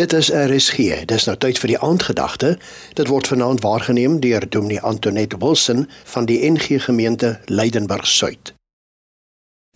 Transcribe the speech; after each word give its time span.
Dit 0.00 0.12
is 0.16 0.30
RSG. 0.32 1.04
Dis 1.04 1.26
nou 1.28 1.34
tyd 1.36 1.58
vir 1.60 1.74
die 1.74 1.80
aandgedagte. 1.84 2.54
Dit 2.96 3.10
word 3.12 3.26
vanaand 3.28 3.60
waargeneem 3.60 4.14
deur 4.24 4.46
Dominee 4.48 4.80
Antoinette 4.80 5.36
Wilson 5.42 5.82
van 6.08 6.24
die 6.24 6.38
NG 6.48 6.78
Gemeente 6.86 7.34
Leidenburg 7.52 8.06
Suid. 8.08 8.54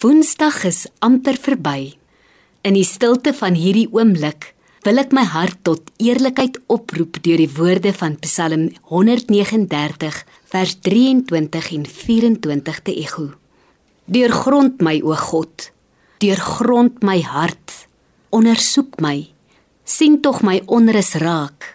Woensdag 0.01 0.63
is 0.65 0.87
amper 1.05 1.37
verby. 1.37 1.93
In 2.65 2.73
die 2.73 2.87
stilte 2.89 3.35
van 3.37 3.59
hierdie 3.61 3.91
oomblik 3.93 4.55
wil 4.89 5.03
ek 5.03 5.13
my 5.13 5.27
hart 5.29 5.61
tot 5.69 5.93
eerlikheid 6.01 6.57
oproep 6.73 7.21
deur 7.21 7.45
die 7.45 7.51
woorde 7.59 7.93
van 7.93 8.17
Psalm 8.25 8.71
139 8.95 10.23
vers 10.57 10.75
23 10.89 11.71
en 11.77 11.85
24 12.01 12.81
te 12.89 12.97
ego. 13.05 13.29
Deurgrond 14.09 14.81
my 14.81 14.97
o 15.05 15.13
God, 15.29 15.69
deurgrond 16.25 17.05
my 17.05 17.21
hart, 17.29 17.77
ondersoek 18.33 18.97
my 19.05 19.34
sien 19.85 20.21
tog 20.21 20.43
my 20.43 20.61
onrus 20.67 21.15
raak. 21.21 21.75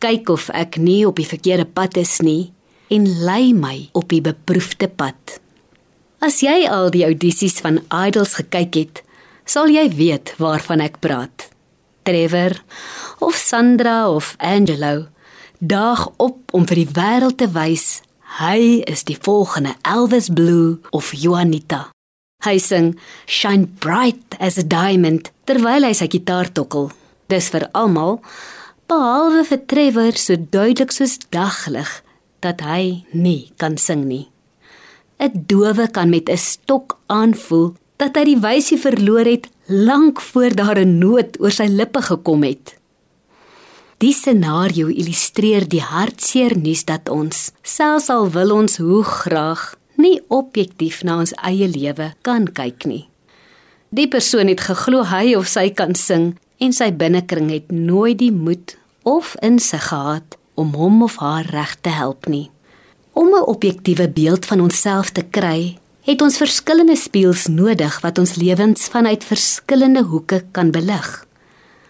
Kyk 0.00 0.28
of 0.32 0.48
ek 0.52 0.76
nie 0.80 1.04
op 1.08 1.16
die 1.20 1.28
verkeerde 1.28 1.68
pad 1.68 1.96
is 2.00 2.18
nie 2.24 2.52
en 2.92 3.06
lei 3.24 3.52
my 3.52 3.88
op 3.96 4.08
die 4.12 4.22
beproefde 4.24 4.88
pad. 4.88 5.38
As 6.22 6.40
jy 6.40 6.64
al 6.70 6.88
die 6.94 7.04
audisies 7.04 7.60
van 7.60 7.82
Idols 7.92 8.36
gekyk 8.40 8.78
het, 8.80 9.02
sal 9.44 9.68
jy 9.70 9.84
weet 9.92 10.34
waarvan 10.40 10.82
ek 10.84 11.00
praat. 11.04 11.50
Trevor 12.06 12.56
of 13.20 13.36
Sandra 13.36 14.06
of 14.08 14.34
Angelo 14.38 15.08
daag 15.58 16.08
op 16.16 16.54
om 16.54 16.66
vir 16.68 16.84
die 16.84 16.92
wêreld 16.96 17.38
te 17.40 17.48
wys 17.50 18.02
hy 18.36 18.82
is 18.86 19.06
die 19.08 19.16
volgende 19.16 19.74
Elvis 19.82 20.28
Blue 20.28 20.78
of 20.92 21.12
Juanita. 21.16 21.88
Hy 22.44 22.58
sing 22.60 22.92
Shine 23.26 23.66
Bright 23.80 24.36
as 24.38 24.58
a 24.60 24.64
Diamond 24.66 25.32
terwyl 25.48 25.88
hy 25.88 25.94
sy 25.96 26.08
gitaar 26.12 26.52
tokkel. 26.52 26.90
Dis 27.28 27.50
vir 27.50 27.66
almal 27.72 28.20
behalwe 28.86 29.42
vir 29.48 29.62
Trevor 29.66 30.18
so 30.20 30.36
duidelik 30.36 30.92
soos 30.94 31.18
daglig 31.34 31.90
dat 32.44 32.62
hy 32.62 33.04
nie 33.12 33.50
kan 33.58 33.76
sing 33.76 34.06
nie. 34.06 34.28
'n 35.18 35.46
Dowe 35.48 35.88
kan 35.88 36.10
met 36.10 36.28
'n 36.28 36.36
stok 36.36 36.98
aanvoel 37.06 37.74
dat 37.96 38.16
hy 38.16 38.24
die 38.24 38.40
wysie 38.40 38.78
verloor 38.78 39.24
het 39.24 39.48
lank 39.66 40.20
voor 40.20 40.50
daar 40.54 40.78
'n 40.78 40.98
noot 40.98 41.40
oor 41.40 41.50
sy 41.50 41.66
lippe 41.66 42.02
gekom 42.02 42.42
het. 42.42 42.76
Die 43.98 44.12
scenario 44.12 44.86
illustreer 44.88 45.64
die 45.68 45.80
hartseer 45.80 46.52
nuus 46.58 46.84
dat 46.84 47.08
ons, 47.08 47.52
selfs 47.62 48.08
al 48.08 48.30
wil 48.30 48.52
ons 48.52 48.76
hoe 48.76 49.02
graag, 49.02 49.74
nie 49.96 50.20
objektief 50.28 51.02
na 51.02 51.18
ons 51.18 51.32
eie 51.32 51.68
lewe 51.68 52.12
kan 52.20 52.44
kyk 52.52 52.84
nie. 52.84 53.08
Die 53.88 54.08
persoon 54.08 54.48
het 54.52 54.60
geglo 54.60 55.02
hy 55.02 55.34
of 55.34 55.46
sy 55.46 55.70
kan 55.70 55.94
sing 55.94 56.36
en 56.58 56.72
sy 56.72 56.90
binnekring 56.92 57.50
het 57.50 57.70
nooit 57.70 58.18
die 58.18 58.32
moed 58.32 58.76
of 59.02 59.34
insig 59.44 59.88
gehad 59.88 60.36
om 60.54 60.74
hom 60.74 61.02
of 61.02 61.16
haar 61.20 61.46
reg 61.52 61.76
te 61.80 61.92
help 61.92 62.26
nie. 62.26 62.50
Om 63.12 63.28
'n 63.28 63.48
objektiewe 63.48 64.08
beeld 64.08 64.46
van 64.46 64.60
onsself 64.60 65.10
te 65.10 65.22
kry, 65.22 65.78
het 66.00 66.22
ons 66.22 66.36
verskillende 66.36 66.96
spieëls 66.96 67.46
nodig 67.46 68.00
wat 68.00 68.18
ons 68.18 68.34
lewens 68.34 68.88
vanuit 68.88 69.24
verskillende 69.24 70.02
hoeke 70.02 70.44
kan 70.50 70.70
belig. 70.70 71.26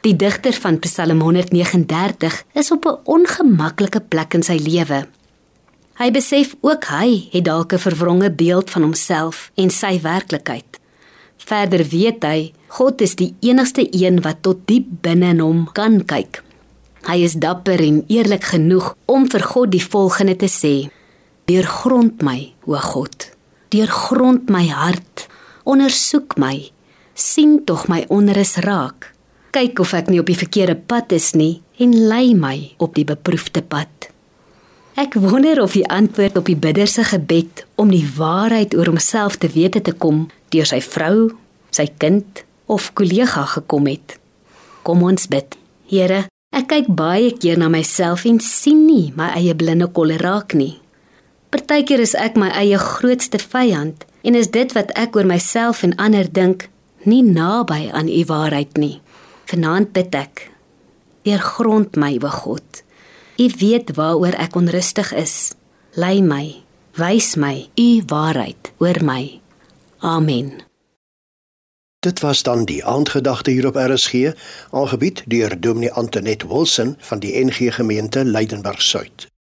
Die 0.00 0.16
digter 0.16 0.52
van 0.52 0.78
Psalm 0.78 1.20
139 1.20 2.44
is 2.52 2.70
op 2.70 2.86
'n 2.86 2.98
ongemaklike 3.04 4.00
plek 4.00 4.34
in 4.34 4.42
sy 4.42 4.56
lewe. 4.56 5.06
Hy 5.96 6.10
besef 6.10 6.54
ook 6.60 6.84
hy 6.84 7.28
het 7.32 7.44
dalk 7.44 7.72
'n 7.72 7.78
verwronge 7.78 8.30
beeld 8.30 8.70
van 8.70 8.82
homself 8.82 9.50
en 9.54 9.70
sy 9.70 10.00
werklikheid. 10.00 10.80
Verder 11.38 11.84
weet 11.84 12.24
hy, 12.24 12.52
God 12.78 13.00
is 13.04 13.14
die 13.16 13.34
enigste 13.44 13.86
een 13.92 14.20
wat 14.24 14.42
tot 14.42 14.64
diep 14.66 14.88
binne 15.04 15.34
in 15.36 15.42
hom 15.44 15.64
kan 15.76 16.00
kyk. 16.04 16.42
Hy 17.06 17.20
is 17.22 17.36
dapper 17.38 17.80
en 17.84 18.02
eerlik 18.10 18.48
genoeg 18.50 18.94
om 19.06 19.28
vir 19.30 19.44
God 19.46 19.70
die 19.74 19.82
volgende 19.84 20.34
te 20.40 20.48
sê: 20.50 20.74
Deurgrond 21.46 22.24
my, 22.26 22.52
o 22.66 22.74
God. 22.82 23.30
Deurgrond 23.70 24.50
my 24.50 24.66
hart. 24.66 25.28
Ondersoek 25.64 26.38
my. 26.38 26.70
sien 27.16 27.64
tog 27.64 27.86
my 27.88 28.04
onrus 28.12 28.58
raak. 28.60 29.12
Kyk 29.56 29.80
of 29.80 29.94
ek 29.96 30.10
nie 30.12 30.20
op 30.20 30.28
die 30.28 30.36
verkeerde 30.36 30.76
pad 30.76 31.14
is 31.16 31.30
nie 31.32 31.62
en 31.80 31.94
lei 32.10 32.34
my 32.36 32.76
op 32.76 32.92
die 32.98 33.06
beproefde 33.08 33.62
pad. 33.64 34.10
Ek 34.96 35.12
wonder 35.20 35.58
of 35.60 35.74
die 35.76 35.84
antwoord 35.92 36.38
op 36.40 36.46
die 36.48 36.56
bidder 36.56 36.88
se 36.88 37.02
gebed 37.04 37.66
om 37.76 37.90
die 37.92 38.06
waarheid 38.16 38.72
oor 38.72 38.88
homself 38.88 39.34
te 39.36 39.50
wete 39.52 39.82
te 39.84 39.92
kom 39.92 40.22
deur 40.54 40.64
sy 40.64 40.78
vrou, 40.80 41.34
sy 41.68 41.84
kind 42.00 42.40
of 42.72 42.86
kollega 42.96 43.44
gekom 43.50 43.90
het. 43.90 44.14
Kom 44.88 45.02
ons 45.04 45.28
bid. 45.28 45.52
Here, 45.92 46.22
ek 46.56 46.70
kyk 46.70 46.88
baie 46.88 47.34
keer 47.36 47.60
na 47.60 47.68
myself 47.68 48.24
en 48.24 48.40
sien 48.40 48.86
nie 48.86 49.10
my 49.18 49.34
eie 49.36 49.52
blinde 49.52 49.90
kolle 49.92 50.16
raak 50.22 50.56
nie. 50.56 50.78
Partykeer 51.52 52.00
is 52.00 52.16
ek 52.16 52.40
my 52.40 52.48
eie 52.56 52.80
grootste 52.80 53.36
vyand 53.42 54.08
en 54.24 54.40
is 54.40 54.48
dit 54.48 54.72
wat 54.72 54.96
ek 54.96 55.20
oor 55.20 55.28
myself 55.28 55.84
en 55.84 55.92
ander 56.00 56.24
dink 56.24 56.70
nie 57.04 57.20
naby 57.20 57.90
aan 57.92 58.08
u 58.08 58.24
waarheid 58.32 58.80
nie. 58.80 59.02
Vanaand 59.44 59.92
bid 59.92 60.16
ek. 60.16 60.48
Deur 61.28 61.44
grond 61.52 62.00
my, 62.00 62.14
o 62.16 62.32
God. 62.32 62.85
U 63.36 63.50
weet 63.58 63.90
waaroor 63.94 64.32
ek 64.40 64.54
onrustig 64.56 65.12
is. 65.12 65.52
Lei 65.92 66.22
my, 66.24 66.62
wys 66.96 67.34
my 67.36 67.68
u 67.76 68.02
waarheid 68.08 68.72
oor 68.80 68.96
my. 69.04 69.40
Amen. 70.00 70.64
Dit 72.00 72.20
was 72.20 72.42
dan 72.42 72.64
die 72.64 72.84
aandgedagte 72.84 73.50
hier 73.50 73.66
op 73.66 73.76
RSG, 73.76 74.32
aangebied 74.70 75.22
deur 75.26 75.60
Dominee 75.60 75.92
Antoinette 75.92 76.48
Wilson 76.48 76.96
van 76.98 77.18
die 77.18 77.44
NG 77.44 77.74
Gemeente 77.74 78.24
Leidenburg 78.24 78.82
Suid. 78.82 79.28